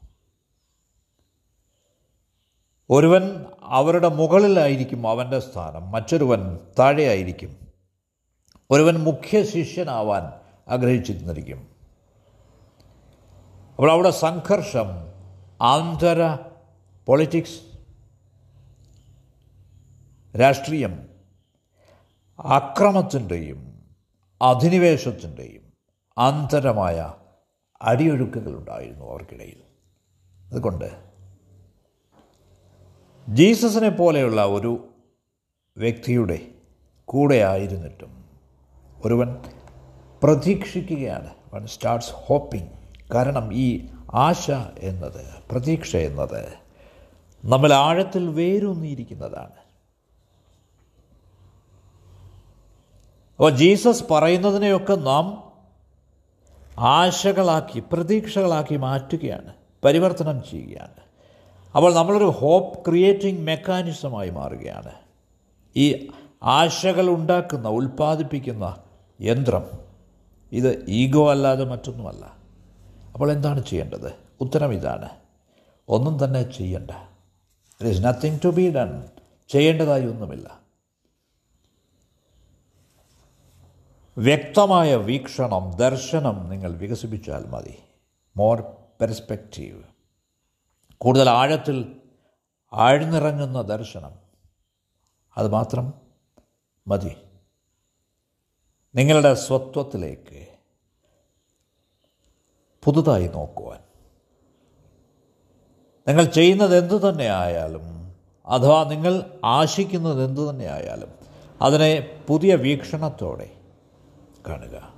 ഒരുവൻ 2.89 3.45
അവരുടെ 3.63 4.07
മുകളിലായിരിക്കും 4.07 5.09
അവന്റെ 5.09 5.39
സ്ഥാനം 5.39 5.91
മറ്റൊരുവൻ 5.91 6.59
താഴെയായിരിക്കും. 6.79 7.67
ഒരുവൻ 8.71 8.95
മുഖ്യ 9.03 9.43
ശിഷ്യനാവാൻ 9.43 10.23
ആഗ്രഹിച്ചിരുന്നിരിക്കും. 10.67 11.67
അപ്പോൾ 13.75 13.91
അവിടെ 13.91 14.09
സംഘർഷം 14.09 14.85
ആന്തര 15.61 16.37
പൊളിറ്റിക്സ് 17.05 17.61
രാഷ്ട്രീയം 20.39 21.09
അക്രമത്തിന്റെയും 22.39 23.85
അധിനിവേശത്തിന്റെയും 24.41 25.66
ആന്തരമായ 26.17 27.13
അടിയൊഴുക്കുകളുണ്ടായിരുന്നു 27.81 29.05
അവർക്കിടയിൽ. 29.05 29.61
അതുകൊണ്ട് 30.53 31.07
ജീസസിനെ 33.29 33.89
പോലെയുള്ള 33.89 34.45
ഒരു 34.45 34.87
വ്യക്തിയുടെ 35.77 36.47
കൂടെ 37.05 37.35
ആയിരുന്നിട്ടും 37.35 38.25
ഒരുവൻ 39.05 39.43
പ്രതീക്ഷിക്കുകയാണ്. 40.23 41.33
വൺ 41.53 41.67
സ്റ്റാർട്ട്സ് 41.67 42.11
ഹോപ്പിംഗ് 42.13 42.69
കാരണം 43.15 43.53
ഈ 43.53 43.87
ആശ 44.13 44.51
എന്നത് 44.79 45.43
പ്രതീക്ഷ 45.51 45.95
എന്നത് 45.95 46.53
നമ്മൾ 47.45 47.73
ആഴത്തിൽ 47.73 48.27
വേരൂന്നിയിരിക്കുന്നതാണ്. 48.27 49.67
അപ്പോൾ 53.35 53.49
ജീസസ് 53.49 54.03
പറയുന്നതിനെയൊക്കെ 54.11 54.93
നാം 54.93 55.46
ആശകളാക്കി 56.79 57.83
പ്രതീക്ഷകളാക്കി 57.91 58.75
മാറ്റുകയാണ് 58.75 59.53
പരിവർത്തനം 59.83 60.43
ചെയ്യുകയാണ്. 60.51 61.07
അപ്പോൾ 61.75 61.93
നമ്മളൊരു 61.93 62.25
ഹോപ്പ് 62.25 62.85
ക്രിയേറ്റിംഗ് 62.85 63.41
മെക്കാനിസമായി 63.41 64.29
മാറുകയാണ്. 64.29 64.91
ഈ 65.75 66.07
ആശകൾ 66.43 67.09
ഉണ്ടാക്കുന്ന 67.09 67.67
ഉൽപ്പാദിപ്പിക്കുന്ന 67.67 68.77
യന്ത്രം 69.21 69.65
ഇത് 70.51 70.85
ഈഗോ 70.89 71.31
അല്ലാതെ 71.31 71.65
മറ്റൊന്നുമല്ല. 71.65 72.37
അപ്പോൾ 73.13 73.31
എന്താണ് 73.31 73.65
ചെയ്യേണ്ടത്? 73.65 74.13
ഉത്തരം 74.41 74.73
ഇതാണ്. 74.73 75.09
ഒന്നും 75.89 76.23
തന്നെ 76.23 76.51
ചെയ്യണ്ട. 76.51 76.91
It 76.91 77.89
is 77.89 78.03
nothing 78.03 78.39
to 78.45 78.49
be 78.49 78.73
done 78.75 79.03
ചെയ്യേണ്ടതായി 79.49 80.05
ഒന്നുമില്ല. 80.05 80.59
വ്യക്തമായ 84.17 84.95
വീക്ഷണം 84.95 85.71
ദർശനം 85.71 86.49
നിങ്ങൾ 86.49 86.73
വികസിപ്പിച്ചാൽ 86.73 87.45
മതി. 87.45 87.79
മോർ 88.37 88.61
പെർസ്പെക്റ്റീവ് 89.01 89.83
കൂടുതൽ 90.97 91.29
ആഴത്തിൽ 91.29 91.95
ആഴ്ന്നിറങ്ങുന്ന 92.73 93.61
ദർശനം. 93.61 94.11
അതുമാത്രം 95.37 95.93
മതി. 96.87 97.15
നിങ്ങളുടെ 98.95 99.33
സ്വത്വത്തിലേക്ക് 99.33 100.47
പുതുതായി 102.83 103.27
നോക്കുവാൻ. 103.27 103.79
നിങ്ങൾ 106.07 106.23
ചെയ്യുന്നത് 106.23 106.77
എന്തു 106.77 107.09
തന്നെ 107.09 107.27
ആയാലും 107.27 108.15
അഥവാ 108.47 108.83
നിങ്ങൾ 108.83 109.39
ആശിക്കുന്നത് 109.45 110.25
എന്തു 110.25 110.49
തന്നെ 110.49 110.65
ആയാലും 110.65 111.09
അതിനെ 111.61 112.23
പുതിയ 112.27 112.55
വീക്ഷണത്തോടെ 112.55 113.56
കാണുക. 114.47 114.93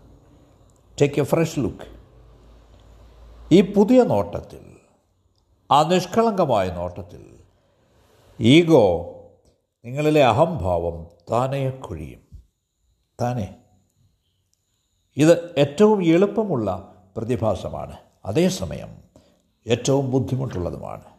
ടേക്ക് 1.01 1.21
എ 1.21 1.23
ഫ്രഷ് 1.23 1.59
ലുക്ക് 1.59 1.99
ഈ 3.51 3.73
പുതിയ 3.73 4.03
നോട്ടത്തിൽ 4.03 4.77
ആ 5.71 5.83
നിഷ്കളങ്കമായ 5.83 6.69
നോട്ടത്തിൽ 6.69 7.39
ഈഗോ 8.39 9.15
നിങ്ങളിലെ 9.85 10.23
അഹംഭാവം 10.23 11.07
താനേ 11.31 11.69
കൊഴിയും. 11.69 12.19
താനേ. 13.21 13.55
ഇത് 15.17 15.55
ഏറ്റവും 15.57 16.03
എളുപ്പമുള്ള 16.03 16.95
പ്രതിഭാസമാണ്. 17.17 17.97
അതേസമയം 18.25 18.97
ഏറ്റവും 19.67 20.11
ബുദ്ധിമുട്ടുള്ളതുമാണ്. 20.11 21.18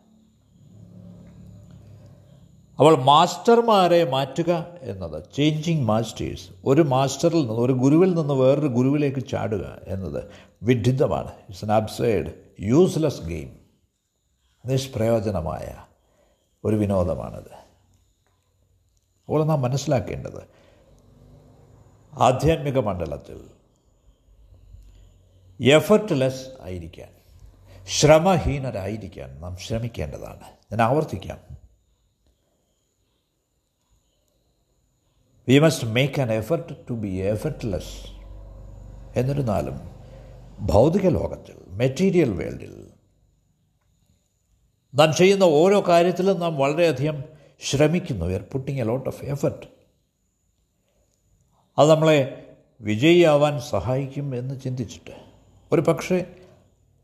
അവൾ 2.80 2.96
മാസ്റ്റർമാരെ 2.96 4.10
മാറ്റുക 4.10 4.66
എന്നത് 4.82 5.24
ചേഞ്ചിങ് 5.36 5.84
മാസ്റ്റേഴ്സ് 5.84 6.48
ഒരു 6.64 6.82
മാസ്റ്ററിൽ 6.82 7.40
നിന്ന് 7.40 7.52
ഒരു 7.52 7.72
ഗുരുവിൽ 7.72 8.14
നിന്ന് 8.14 8.34
വേറൊരു 8.34 8.66
ഗുരുവിലേക്ക് 8.66 9.26
ചാടുക 9.26 9.78
എന്നത് 9.86 10.24
വിഡിതമാണ് 10.62 11.28
it's 11.28 11.64
an 11.64 11.72
absurd 11.72 12.32
useless 12.60 13.20
game 13.20 13.58
നിഷ്പ്രയോജനമായ 14.66 15.76
ഒരു 16.64 16.76
വിനോദമാണിത്. 16.76 17.52
അപ്പോൾ 19.24 19.44
നാം 19.44 19.62
മനസ്സിലാക്കേണ്ടത് 19.62 20.42
ആധ്യാത്മിക 22.12 22.78
മണ്ഡലത്തിൽ 22.78 23.50
എഫർട്ട്ലെസ് 25.68 26.46
ആയിരിക്കാൻ 26.62 27.08
ശ്രമഹീനരായിരിക്കാൻ 27.88 29.40
നാം 29.40 29.56
ശ്രമിക്കേണ്ടതാണ്. 29.56 30.44
ഞാൻ 30.72 30.82
ആവർത്തിക്കാം. 30.82 31.49
We 35.48 35.58
must 35.58 35.86
make 35.86 36.20
an 36.20 36.32
effort 36.32 36.74
to 36.90 36.94
be 36.94 37.08
effortless 37.08 38.06
എന്നിരുന്നാലും 39.18 39.90
ഭൗതിക 40.60 41.06
ലോകത്തിൽ 41.06 41.54
മെറ്റീരിയൽ 41.68 42.30
വേൾഡിൽ 42.30 42.86
നാം 44.94 45.14
ചെയ്യുന്ന 45.14 45.44
ഓരോ 45.44 45.84
കാര്യത്തിലും 45.88 46.40
നാം 46.40 46.56
വളരെയധികം 46.56 47.24
ശ്രമിക്കുന്നു. 47.60 48.26
We 48.26 48.34
are 48.34 48.40
putting 48.52 48.80
a 48.80 48.84
lot 48.84 49.08
of 49.08 49.24
effort 49.24 49.66
അത് 51.78 51.90
നമ്മളെ 51.90 52.46
വിജയിയാവാൻ 52.80 53.60
സഹായിക്കും 53.60 54.36
എന്ന് 54.36 54.60
ചിന്തിച്ചിട്ട്. 54.60 55.10
ഒരു 55.72 55.80
പക്ഷേ 55.80 56.24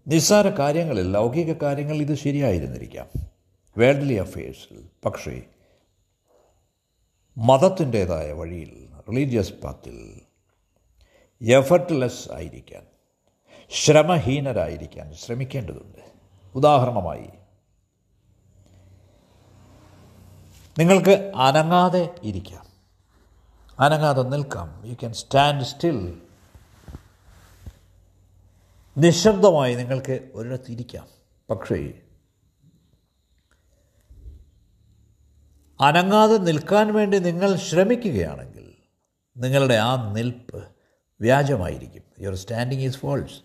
നിസ്സാര 0.06 0.48
കാര്യങ്ങളിൽ 0.48 1.12
ലൗകിക 1.12 1.52
കാര്യങ്ങളിൽ 1.52 2.02
ഇത് 2.02 2.14
ശരിയായിരുന്നിരിക്കാം. 2.14 3.06
വേൾഡ്ലി 3.78 4.14
അഫയേഴ്സിൽ 4.14 4.82
പക്ഷേ 5.04 5.42
മതത്തിന്റേതായ 7.38 8.32
വഴിയിൽ 8.32 8.86
റിലീജിയസ് 9.08 9.52
പാത്തിൽ 9.52 10.20
എഫർട്ട്ലെസ് 11.52 12.32
ആയിരിക്കാൻ 12.32 12.82
ശ്രമഹീനരായിരിക്കാൻ 13.70 15.14
ശ്രമിക്കേണ്ടതുണ്ട്. 15.14 15.98
ഉദാഹരണമായി 16.54 17.28
നിങ്ങൾക്ക് 20.78 21.32
അനങ്ങാതെ 21.36 22.14
ഇരിക്കാം. 22.22 22.66
അനങ്ങാതെ 23.80 24.22
നിൽക്കാം. 24.22 24.82
യു 24.86 24.94
ക്യാൻ 24.94 25.12
സ്റ്റാൻഡ് 25.12 25.64
സ്റ്റിൽ 25.64 26.22
നിശബ്ദമായി 28.98 29.74
നിങ്ങൾക്ക് 29.74 30.30
ഒരിടത്തിരിക്കാം 30.34 31.06
പക്ഷേ 31.50 31.92
അനങ്ങാതെ 35.80 36.36
നിൽക്കാൻ 36.36 36.94
വേണ്ടി 36.94 37.18
നിങ്ങൾ 37.18 37.56
ശ്രമിക്കുകയാണെങ്കിൽ 37.56 38.74
നിങ്ങളുടെ 39.36 39.74
ആ 39.74 40.12
നിൽപ്പ് 40.12 40.68
വ്യാജമായിരിക്കും. 41.20 42.02
യുവർ 42.18 42.34
സ്റ്റാൻഡിങ് 42.34 42.80
ഈസ് 42.80 42.98
ഫോൾസ് 42.98 43.40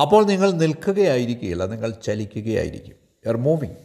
അപ്പോൾ 0.00 0.24
നിങ്ങൾ 0.24 0.50
നിൽക്കുകയായിരിക്കുകയില്ല 0.50 1.66
നിങ്ങൾ 1.66 1.90
ചലിക്കുകയായിരിക്കും. 1.90 2.96
യു 3.26 3.28
ആർ 3.28 3.36
മൂവിങ് 3.36 3.76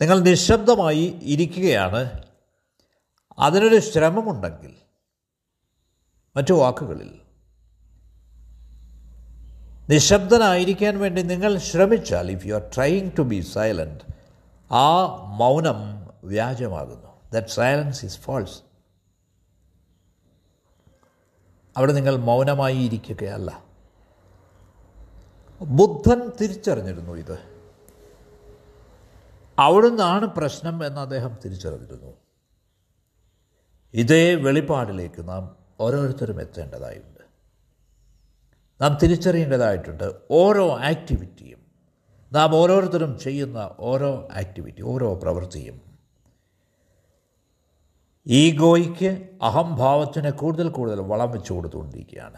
നിങ്ങൾ 0.00 0.20
നിശബ്ദമായി 0.20 1.18
ഇരിക്കുകയാണ്. 1.22 2.22
അതിനൊരു 3.38 3.80
ശ്രമമുണ്ടെങ്കിൽ 3.80 4.76
മറ്റു 6.36 6.54
വാക്കുകളിൽ 6.54 7.21
നിശബ്ദനായിരിക്കാൻ 9.90 10.98
വേണ്ടി 10.98 11.22
നിങ്ങൾ 11.22 11.58
ശ്രമിച്ചാൽ 11.58 12.30
if 12.30 12.46
you 12.46 12.54
are 12.54 12.70
trying 12.76 13.10
to 13.18 13.22
be 13.22 13.40
silent 13.40 14.00
ആ 14.70 15.06
മൗനം 15.40 16.08
വ്യാജമാകുന്നു. 16.24 17.08
ദറ്റ് 17.32 17.46
സൈലൻസ് 17.46 18.04
ഈസ് 18.04 18.18
ഫോൾസ് 18.18 18.60
അവിടെ 21.76 21.92
നിങ്ങൾ 21.92 22.16
മൗനമായി 22.16 22.76
ഇരിക്കുകയല്ല 22.76 23.64
ബുദ്ധൻ 25.60 26.28
തിരിച്ചറിഞ്ഞിരുന്നു 26.40 27.12
ഇത്. 27.12 27.38
അവിടുന്നാണ് 29.58 30.24
പ്രശ്നം 30.24 30.86
എന്ന് 30.86 31.00
അദ്ദേഹം 31.00 31.36
തിരിച്ചറിഞ്ഞിരുന്നു. 31.44 32.12
ഇതേ 33.94 34.34
വെളിപ്പാടിലേക്ക് 34.34 35.28
നാം 35.28 35.56
ഓരോരുത്തരും 35.80 36.40
എത്തേണ്ടതായുണ്ട്. 36.40 37.11
നാം 38.82 38.98
തിരിച്ചറിയേണ്ടതായിട്ടുണ്ട് 39.02 40.14
ഓരോ 40.30 40.78
ആക്ടിവിറ്റിയും. 40.78 41.58
നാം 42.32 42.54
ഓരോരുത്തരും 42.54 43.18
ചെയ്യുന്ന 43.18 43.76
ഓരോ 43.80 44.28
ആക്ടിവിറ്റി 44.32 44.82
ഓരോ 44.82 45.14
പ്രവൃത്തിയും. 45.14 45.98
ഈഗോയ്ക്ക് 48.26 49.28
അഹംഭാവത്തിന് 49.42 50.30
കൂടുതൽ 50.30 50.68
കൂടുതൽ 50.68 51.00
വളം 51.00 51.30
വെച്ചു 51.30 51.52
കൊടുത്തുകൊണ്ടിരിക്കുകയാണ്. 51.52 52.36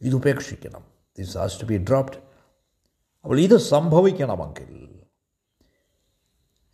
ഇത് 0.00 0.14
ഉപേക്ഷിക്കണം. 0.14 0.84
This 1.18 1.38
has 1.38 1.60
to 1.60 1.64
be 1.64 1.84
dropped 1.88 2.16
അപ്പോൾ 3.24 3.40
ഇത് 3.40 3.56
സംഭവിക്കണമെങ്കിൽ 3.56 5.02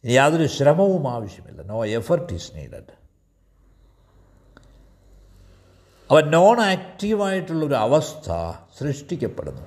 യാതൊരു 0.05 0.47
ശ്രമവും 0.47 1.09
ആവശ്യമില്ല. 1.09 1.63
നോ 1.63 1.87
എഫർട്ട് 1.87 2.33
ഈസ് 2.33 2.55
നീഡഡ് 2.55 2.98
അവൻ 6.11 6.31
നോൺ 6.31 6.61
ആക്റ്റീവായിട്ടുള്ളൊരു 6.61 7.75
അവസ്ഥ 7.75 8.31
സൃഷ്ടിക്കപ്പെടുന്നു. 8.79 9.63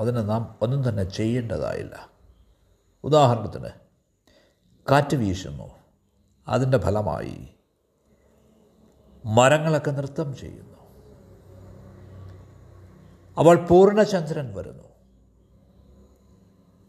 അതിന് 0.00 0.28
നാം 0.28 0.58
ഒന്നും 0.62 0.88
തന്നെ 0.88 1.04
ചെയ്യേണ്ടതായില്ല. 1.04 2.10
ഉദാഹരണത്തിന് 3.04 3.68
കാറ്റ് 4.90 5.16
വീശുന്നു. 5.16 5.70
അതിന്റെ 6.48 6.78
ഫലമായി 6.78 7.48
മരങ്ങളൊക്കെ 9.26 9.90
നൃത്തം 9.90 10.36
ചെയ്യുന്നു. 10.36 10.78
അവൾ 13.36 13.54
പൂർണചന്ദ്രൻ 13.54 14.54
വരുന്നു. 14.54 14.84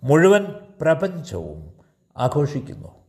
മുഴുവൻ 0.03 0.46
പ്രപഞ്ചവും 0.81 1.74
ആഘോഷിക്കുന്നു. 2.18 3.08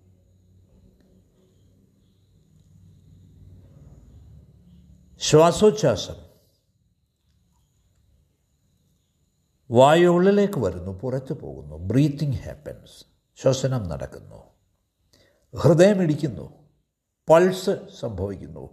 ശ്വാസോച്ഛ്വാസം 5.21 6.15
വായു 9.71 10.09
ഉള്ളിലേക്ക് 10.09 10.59
വരുന്നു 10.59 10.99
പുറത്തു 10.99 11.33
പോകുന്നു. 11.33 11.77
Breathing 11.77 12.33
happens. 12.33 13.05
ശ്വസനം 13.43 13.89
നടക്കുന്നു. 13.89 14.43
ഹൃദയം 15.57 16.03
ഇടിക്കുന്നു. 16.03 16.53
പൾസ് 17.31 17.71
സംഭവിക്കുന്നു. 18.01 18.71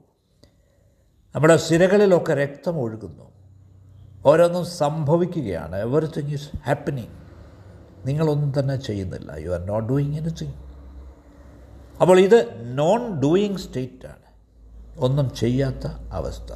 നമ്മുടെ 1.35 1.57
സിരകളിലൊക്കെ 1.57 2.33
രക്തം 2.33 2.79
ഒഴുകുന്നു. 2.79 3.31
ഓരോന്നും 4.25 4.65
സംഭവിക്കുകയാണ്. 4.65 5.75
എവറിത്തിങ് 5.75 6.31
ഈസ് 6.31 6.49
ഹാപ്പനിങ് 6.57 7.15
നിങ്ങളൊന്നും 8.07 8.59
തന്നെ 8.59 8.75
ചെയ്യുന്നില്ല. 8.75 9.31
You 9.31 9.49
are 9.49 9.59
not 9.59 9.89
doing 9.89 10.17
anything 10.17 10.53
അപ്പോൾ 12.01 12.19
ഇത് 12.19 12.39
നോൺ 12.77 13.19
ഡൂയിങ് 13.19 13.57
സ്റ്റേറ്റാണ് 13.57 14.26
ഒന്നും 14.97 15.35
ചെയ്യാത്ത 15.35 15.87
അവസ്ഥ. 16.11 16.51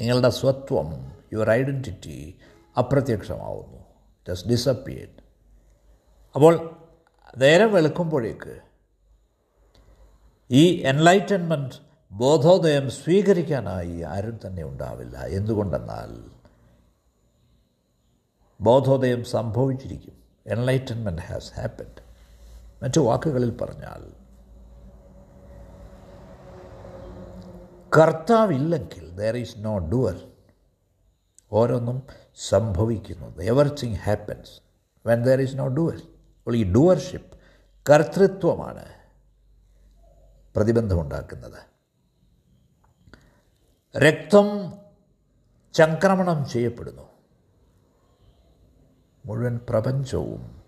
നിങ്ങളുടെ 0.00 0.30
സ്വത്വം 0.30 1.12
യുവർ 1.32 1.50
ഐഡന്റിറ്റി 1.50 2.38
അപ്രത്യക്ഷമാവുന്നു. 2.78 3.84
ജസ്റ്റ് 4.28 4.50
ഡിസപ്പിയേറ്റ് 4.50 5.22
അപ്പോൾ 6.34 6.76
നേരം 7.36 7.72
വെളുക്കുമ്പോഴേക്ക് 7.72 8.60
ഈ 10.50 10.82
എൻലൈറ്റൻമെന്റ് 10.82 11.74
ബോധോദയം 12.12 12.90
സ്വീകരിക്കാനായി 12.90 14.00
ആരും 14.00 14.40
തന്നെ 14.46 14.62
ഉണ്ടാവില്ല. 14.64 15.18
എന്തുകൊണ്ടെന്നാൽ 15.18 16.30
ബോധോദയം 18.60 19.24
സംഭവിച്ചിരിക്കും. 19.24 20.14
എൻലൈറ്റൻമെന്റ് 20.46 21.22
ഹാസ് 21.22 21.52
ഹാപ്പൻഡ് 21.60 22.02
മറ്റു 22.82 23.00
വാക്കുകളിൽ 23.00 23.56
പറഞ്ഞാൽ 23.56 24.21
കർത്താവില്ലെങ്കിൽ 27.96 29.16
ദർ 29.16 29.36
ഈസ് 29.36 29.54
നോ 29.58 29.78
ഡുവർ 29.78 30.30
ഓരോന്നും 31.52 32.02
സംഭവിക്കുന്നത് 32.36 33.42
everything 33.42 33.96
happens 33.96 34.60
when 35.06 35.22
there 35.22 35.40
is 35.40 35.56
no 35.56 35.68
doer 35.68 35.94
അപ്പോൾ 35.94 36.56
ഈ 36.56 36.72
ഡുവർഷിപ്പ് 36.72 37.38
കർത്തൃത്വമാണ് 37.90 38.84
പ്രതിബന്ധമുണ്ടാക്കുന്നത്. 40.56 41.60
രക്തം 43.98 44.72
ചംക്രമണം 45.72 46.48
ചെയ്യപ്പെടുന്നു. 46.48 47.02
മുഴുവൻ 49.26 49.60
പ്രപഞ്ചവും 49.68 50.62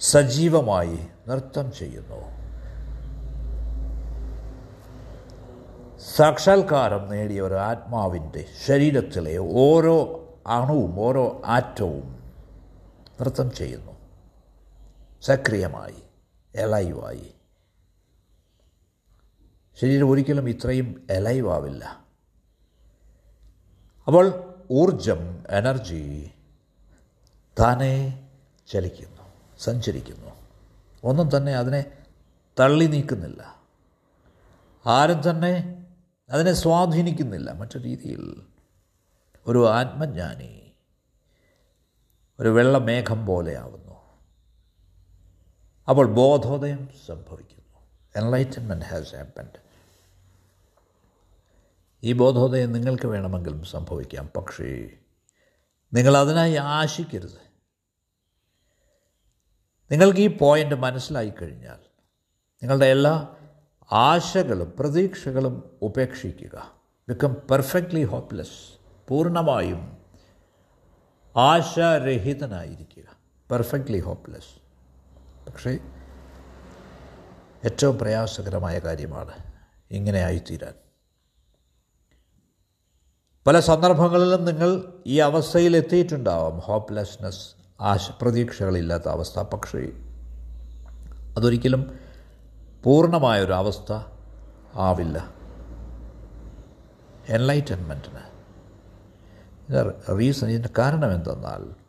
സജീവമായി 0.00 1.08
നൃത്തം 1.28 1.72
ചെയ്യുന്നു. 1.72 2.37
സാക്ഷാത്കാരം 5.98 7.08
നേടിയ 7.08 7.42
ഒരു 7.42 7.54
ആത്മാവിന്റെ 7.54 8.46
ശരീരത്തിലെ 8.66 9.38
ഓരോ 9.38 9.96
അണുവും 10.46 11.00
ഓരോ 11.00 11.42
ആറ്റവും 11.44 12.18
നൃത്തം 13.20 13.50
ചെയ്യുന്നു. 13.50 13.96
സക്രിയമായി 15.22 16.02
എലൈവായി 16.54 17.34
ശരീരം 19.78 20.10
ഒരിക്കലും 20.10 20.48
ഇത്രയും 20.48 21.06
എലൈവാവില്ല 21.10 21.84
അപ്പോൾ 24.06 24.54
ഊർജം 24.70 25.44
എനർജി 25.48 26.32
താനെ 27.60 28.28
ചലിക്കുന്നു 28.68 29.24
സഞ്ചരിക്കുന്നു. 29.58 30.30
ഒന്നും 31.04 31.36
തന്നെ 31.36 31.54
അതിനെ 31.54 31.84
തള്ളി 32.60 32.86
നീക്കുന്നില്ല 32.86 33.56
ആരും 34.86 35.30
തന്നെ 35.30 35.77
അതിനെ 36.30 36.52
സ്വാധീനിക്കുന്നില്ല. 36.52 37.50
മറ്റു 37.50 37.78
രീതിയിൽ 37.78 38.46
ഒരു 39.46 39.68
ആത്മജ്ഞാനി 39.68 40.72
ഒരു 42.40 42.48
വെള്ളമേഘം 42.48 43.26
പോലെയാവുന്നു. 43.26 43.94
അപ്പോൾ 45.88 46.06
ബോധോദയം 46.06 46.88
സംഭവിക്കുന്നു. 47.06 47.78
എൻലൈറ്റൻമെന്റ് 48.16 48.84
ഹാസ് 48.84 49.14
ഹാപ്പൻഡ് 49.14 49.68
ഈ 52.02 52.12
ബോധോദയം 52.12 52.72
നിങ്ങൾക്ക് 52.72 53.06
വേണമെങ്കിലും 53.06 53.64
സംഭവിക്കാം. 53.64 54.30
പക്ഷേ 54.36 54.90
നിങ്ങൾ 55.92 56.16
അതിനായി 56.16 56.54
ആശിക്കരുത്. 56.54 57.48
നിങ്ങൾക്ക് 59.90 60.20
ഈ 60.20 60.26
പോയിന്റ് 60.26 60.74
മനസ്സിലായി 60.74 61.32
കഴിഞ്ഞാൽ 61.42 61.78
നിങ്ങളുടെ 62.62 62.86
എല്ലാ 62.86 63.36
ആശകളും 63.92 64.72
പ്രതീക്ഷകളും 64.78 65.70
ഉപേക്ഷിക്കുക. 65.82 66.72
ബിക്കം 67.08 67.36
പെർഫെക്റ്റ്ലി 67.50 68.04
ഹോപ്പ്ലെസ് 68.04 68.78
പൂർണമായും 69.08 69.96
ആശാരഹിതനായിരിക്കുക. 71.36 73.04
പെർഫെക്റ്റ്ലി 73.50 73.98
ഹോപ്പ്ലെസ് 73.98 74.60
പക്ഷേ 75.50 75.78
ഏറ്റവും 77.64 77.98
പ്രയാസകരമായ 77.98 78.78
കാര്യമാണ് 78.78 79.32
ഇങ്ങനെ 79.90 80.18
ആയിത്തീരാൻ. 80.18 80.74
പല 83.46 83.60
സന്ദർഭങ്ങളിലും 83.60 84.44
നിങ്ങൾ 84.44 84.92
ഈ 85.06 85.18
അവസ്ഥയിൽ 85.18 85.76
എത്തിയിട്ടുണ്ടാവാം. 85.76 86.58
ഹോപ്പ്ലെസ്നെസ് 86.58 87.48
ആശ 87.80 88.10
പ്രതീക്ഷകളില്ലാത്ത 88.10 89.08
അവസ്ഥ. 89.08 89.38
പക്ഷേ 89.38 89.78
അതൊരിക്കലും 91.36 92.07
പൂർണമായൊരു 92.84 93.52
അവസ്ഥ 93.52 93.92
ആവില്ല 94.74 95.34
എൻലൈറ്റൻമെന്റിന് 97.28 98.24
റീസൺ 100.18 100.48
ഇതിന്റെ 100.48 100.68
കാരണം 100.78 101.14
എന്തെന്നാൽ 101.14 101.88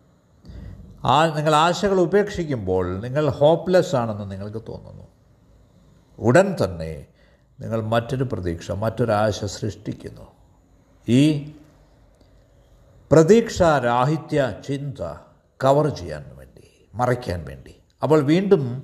ആ 1.04 1.36
നിങ്ങൾ 1.36 1.56
ആശകൾ 1.56 2.00
ഉപേക്ഷിക്കുമ്പോൾ 2.00 3.00
നിങ്ങൾ 3.00 3.30
ഹോപ്പ്ലെസ് 3.30 3.96
ആണെന്ന് 3.96 4.32
നിങ്ങൾക്ക് 4.32 4.62
തോന്നുന്നു. 4.68 5.08
ഉടൻ 6.20 6.56
തന്നെ 6.64 7.06
നിങ്ങൾ 7.60 7.82
മറ്റൊരു 7.82 8.24
പ്രതീക്ഷ 8.24 8.72
മറ്റൊരാശ 8.72 9.46
സൃഷ്ടിക്കുന്നു. 9.46 10.28
ഈ 11.08 11.54
പ്രതീക്ഷാരാഹിത്യ 13.12 14.54
ചിന്ത 14.68 15.18
കവർ 15.64 15.96
ചെയ്യാൻ 15.96 16.26
വേണ്ടി 16.36 16.88
മറയ്ക്കാൻ 16.94 17.46
വേണ്ടി. 17.46 17.76
അപ്പോൾ 18.04 18.22
വീണ്ടും 18.22 18.84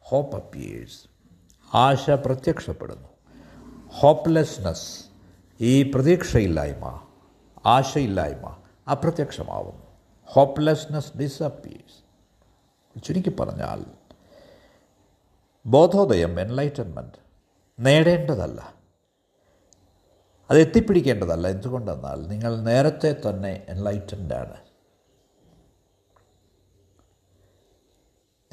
ഹോപ്പ് 0.00 0.36
അപ്പിയേഴ്സ് 0.36 1.13
ആശ 1.74 2.10
പ്രത്യക്ഷപ്പെടുന്നു. 2.10 3.08
ഹോപ്പ്ലെസ്നെസ് 3.88 5.04
ഈ 5.60 5.90
പ്രതീക്ഷയില്ലായ്മ 5.90 7.06
ആശയില്ലായ്മ 7.66 8.56
അപ്രത്യക്ഷമാവുന്നു. 8.90 9.86
ഹോപ്പ്ലെസ്നെസ് 10.24 11.16
ഡിസപ്പിയേഴ്സ് 11.16 13.04
ചുരുക്കി 13.04 13.36
പറഞ്ഞാൽ 13.40 13.84
ബോധോദയം 15.66 16.40
എൻലൈറ്റൻമെന്റ് 16.40 17.18
നേടേണ്ടതല്ല. 17.80 18.74
അത് 20.50 20.60
എത്തിപ്പിടിക്കേണ്ടതല്ല. 20.60 21.48
എന്തുകൊണ്ടെന്നാൽ 21.48 22.26
നിങ്ങൾ 22.26 22.56
നേരത്തെ 22.56 23.16
തന്നെ 23.28 23.66
എൻലൈറ്റൻഡ് 23.68 24.34
ആണ് 24.34 24.56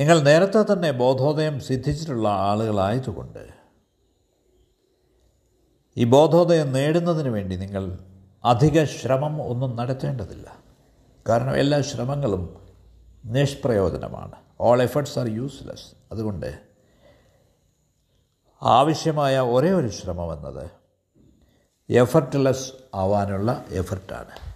നിങ്ങൾ 0.01 0.19
നേരത്തെ 0.19 0.73
തന്നെ 0.73 0.91
ബോധോദയം 0.91 1.59
സിദ്ധിച്ചിട്ടുള്ള 1.59 2.27
ആളുകളായതുകൊണ്ട് 2.27 3.49
ഈ 5.97 6.03
ബോധോദയം 6.03 6.71
നേടുന്നതിന് 6.73 7.29
വേണ്ടി 7.29 7.55
നിങ്ങൾ 7.55 7.99
അധിക 8.45 8.83
ശ്രമം 8.83 9.43
ഒന്നും 9.43 9.75
നടത്തേണ്ടതില്ല. 9.75 10.59
കാരണം 11.27 11.55
എല്ലാ 11.55 11.81
ശ്രമങ്ങളും 11.81 12.67
നിഷ്പ്രയോജനമാണ്. 13.25 14.35
ഓൾ 14.61 14.81
എഫേർട്സ് 14.81 15.19
ആർ 15.19 15.27
യൂസ്ലെസ് 15.27 15.95
അതുകൊണ്ട് 16.11 16.61
ആവശ്യമായ 18.63 19.39
ഒരേ 19.39 19.71
ഒരു 19.71 19.87
ശ്രമം 19.87 20.33
എന്നത് 20.33 20.71
എഫർട്ട്ലെസ് 21.89 22.73
ആവാനുള്ള 22.95 23.65
എഫർട്ടാണ് 23.69 24.50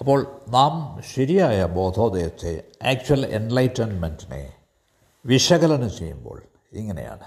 അപ്പോൾ 0.00 0.40
നാം 0.48 1.02
ശരിയായ 1.02 1.64
ബോധോദയത്തെ 1.64 2.64
ആക്ച്വൽ 2.82 3.26
എൻലൈറ്റൻമെന്റിനെ 3.26 4.54
വിശകലനം 5.26 5.90
ചെയ്യുമ്പോൾ 5.90 6.42
ഇങ്ങനെയാണ്. 6.72 7.24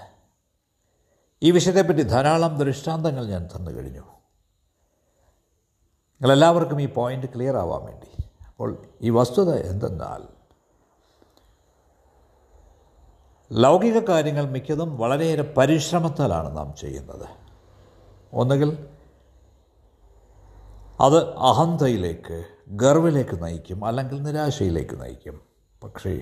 ഈ 1.42 1.50
വിഷയത്തെപ്പറ്റി 1.50 2.02
ധാരാളം 2.02 2.58
ദൃഷ്ടാന്തങ്ങൾ 2.58 3.26
ഞാൻ 3.26 3.48
തന്നു 3.56 3.70
കഴിഞ്ഞു. 3.70 4.00
നിങ്ങളെല്ലാവർക്കും 6.12 6.82
ഈ 6.82 6.86
പോയിന്റ് 6.86 7.26
ക്ലിയർ 7.26 7.56
ആവാൻ 7.56 7.84
വേണ്ടി. 7.84 8.24
അപ്പോൾ 8.48 8.82
ഈ 9.02 9.10
വസ്തുത 9.10 9.54
എന്തെന്നാൽ 9.54 10.22
ലൗകിക 13.52 13.98
കാര്യങ്ങൾ 13.98 14.44
മിക്കതും 14.50 14.98
വളരെയേറെ 14.98 15.54
പരിശ്രമത്താലാണ് 15.56 16.56
നാം 16.56 16.74
ചെയ്യുന്നത്. 16.80 17.28
ഒന്നുകിൽ 18.32 18.88
അത് 21.02 21.36
അഹന്തയിലേക്ക് 21.36 22.44
ഗർവിലേക്ക് 22.68 23.44
നയിക്കും 23.44 23.84
അല്ലെങ്കിൽ 23.84 24.22
നിരാശയിലേക്ക് 24.22 25.02
നയിക്കും. 25.02 25.40
പക്ഷേ 25.84 26.20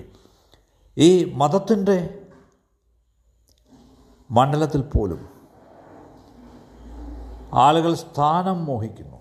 ഈ 0.97 1.33
മതത്തിന്റെ 1.33 2.19
മണ്ഡലത്തിൽ 4.31 4.81
പോലും 4.81 5.29
ആളുകൾ 7.53 7.93
സ്ഥാനം 7.93 8.65
മോഹിക്കുന്നു. 8.65 9.17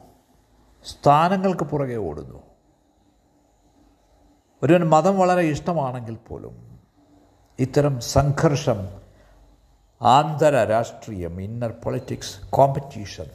സ്ഥാനങ്ങൾക്ക് 0.85 1.65
പുറകെ 1.65 1.97
ഓടുന്നു. 1.97 2.43
ഒരുവൻ 4.63 4.89
മതം 4.89 5.19
വളരെ 5.19 5.43
ഇഷ്ടമാണെങ്കിൽ 5.43 6.17
പോലും 6.17 6.81
ഇത്തരം 7.59 8.01
സംഘർഷം 8.01 8.89
ആന്തര 10.03 10.65
രാഷ്ട്രീയം 10.65 11.43
ഇന്നർ 11.43 11.71
പൊളിറ്റിക്സ് 11.71 12.51
കോമ്പറ്റീഷൻ 12.51 13.27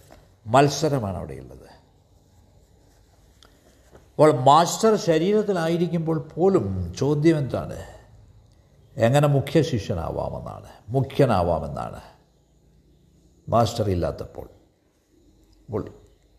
മത്സരമാണ് 0.48 1.18
അവിടെയുള്ളത്. 1.18 1.65
അപ്പോൾ 4.16 4.32
മാസ്റ്റർ 4.32 4.96
ശരീരത്തിലായിരിക്കുമ്പോൾ 4.96 6.20
പോലും 6.36 6.94
ചോദ്യം 6.94 7.38
എന്താണ്? 7.38 7.84
എങ്ങനെ 8.98 9.28
മുഖ്യ 9.28 9.62
ശിഷ്യനാവാമെന്നാണ് 9.62 10.70
മുഖ്യനാവാമെന്നാണ് 10.90 12.02
മാസ്റ്റർ 13.50 13.90
ഇല്ലാത്തപ്പോൾ. 13.90 14.50
അപ്പോൾ 15.66 15.90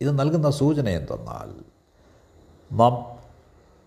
ഇത് 0.01 0.19
നൽകുന്ന 0.19 0.51
സൂചന 0.51 0.89
എന്തെന്നാൽ 0.89 1.65
നാം 2.73 3.19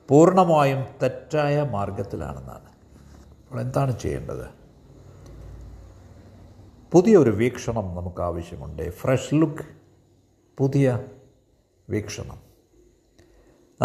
പൂർണമായും 0.08 0.86
തെറ്റായ 1.04 1.62
മാർഗത്തിലാണെന്നാണ്. 1.62 2.70
അപ്പോൾ 3.46 3.62
എന്താണ് 3.62 4.00
ചെയ്യേണ്ടത്? 4.00 4.50
പുതിയൊരു 6.92 7.30
വീക്ഷണം 7.30 7.96
നമുക്ക് 7.96 8.22
ആവശ്യമുണ്ട്. 8.22 8.92
ഫ്രഷ് 8.92 9.36
ലുക്ക് 9.36 9.66
പുതിയ 10.58 11.04
വീക്ഷണം. 11.90 12.49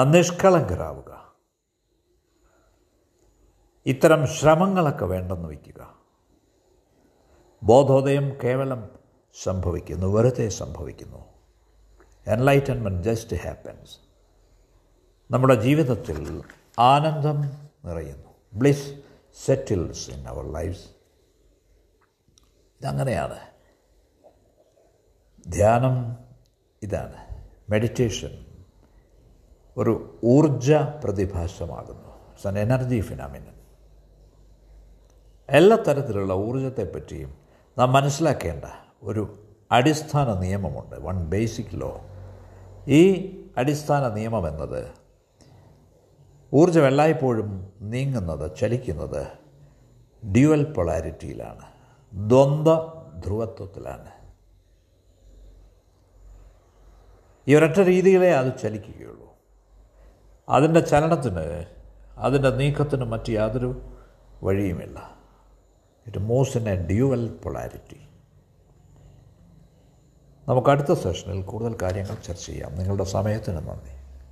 നിഷ്കളങ്കരാവുക. 0.02 1.34
ഇത്തരം 3.86 4.26
ശ്രമങ്ങളൊക്കെ 4.26 5.04
വേണ്ടെന്ന് 5.04 5.48
വയ്ക്കുക. 5.48 5.98
ബോധോദയം 7.62 8.36
കേവലം 8.44 8.88
സംഭവിക്കുന്നു 9.42 10.06
വെറുതെ 10.06 10.48
സംഭവിക്കുന്നു. 10.48 11.24
എൻലൈറ്റൻമെന്റ് 12.26 13.02
ജസ്റ്റ് 13.02 13.36
ഹാപ്പൻസ് 13.36 13.98
നമ്മുടെ 15.30 15.54
ജീവിതത്തിൽ 15.54 16.42
ആനന്ദം 16.78 17.42
നിറയുന്നു. 17.84 18.28
Bliss 18.52 19.02
settles 19.44 20.10
in 20.10 20.28
our 20.28 20.52
lives 20.52 20.88
ഇതങ്ങനെയാണ്. 22.80 23.38
ധ്യാനം 25.48 26.16
ഇതാണ്. 26.82 27.46
മെഡിറ്റേഷൻ 27.70 28.43
ഒരു 29.76 30.18
ഊർജ 30.24 30.72
പ്രതിഭാസമാകുന്നു. 30.72 32.28
ഇറ്റ്സ് 32.28 32.46
ആൻ 32.46 32.58
എനർജി 32.58 33.00
ഫിനാമിനൻ 33.00 33.54
എല്ലാ 35.48 35.76
തരത്തിലുള്ള 35.76 36.34
ഊർജത്തെപ്പറ്റിയും 36.34 37.34
നാം 37.78 37.92
മനസ്സിലാക്കേണ്ട 37.92 38.64
ഒരു 39.02 39.38
അടിസ്ഥാന 39.72 40.34
നിയമമുണ്ട്. 40.34 40.96
വൺ 40.96 41.24
ബേസിക് 41.24 41.80
ലോ 41.80 42.00
ഈ 42.88 43.02
അടിസ്ഥാന 43.56 44.14
നിയമം 44.14 44.48
എന്നത് 44.48 44.90
ഊർജം 46.54 46.86
എല്ലായ്പ്പോഴും 46.86 47.72
നീങ്ങുന്നത് 47.80 48.50
ചലിക്കുന്നത് 48.60 49.26
ഡ്യുവൽ 50.26 50.64
പൊളാരിറ്റിയിലാണ് 50.64 51.66
ദ്വന്ദ്വ 52.28 52.92
ധ്രുവത്വത്തിലാണ്. 53.26 54.10
ഈ 57.48 57.54
ഒരൊറ്റ 57.54 57.80
രീതിയിലേ 57.80 58.30
അത് 58.30 58.52
ചലിക്കുകയുള്ളൂ. 58.62 59.33
അതിന്റെ 60.48 60.80
ചലനത്തിന് 60.80 61.64
അതിന്റെ 62.18 62.50
നീക്കത്തിന് 62.50 63.04
മറ്റ് 63.04 63.30
യാതൊരു 63.30 63.82
വഴിയുമില്ല. 64.42 65.16
It 66.06 66.18
moves 66.18 66.58
in 66.58 66.68
a 66.68 66.86
dual 66.86 67.28
polarity 67.44 68.00
നമുക്ക് 70.48 70.68
അടുത്ത 70.68 70.92
സെഷനിൽ 70.92 71.42
കൂടുതൽ 71.42 71.76
കാര്യങ്ങൾ 71.82 72.14
ചർച്ച 72.14 72.46
ചെയ്യാം. 72.46 72.74
നിങ്ങളുടെ 72.74 73.04
സമയത്തിന് 73.04 73.56
നന്ദി. 73.56 74.03